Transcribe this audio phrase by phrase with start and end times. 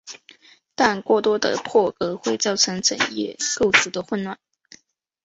[0.73, 4.39] 但过多的破格会造成整页构图的混乱。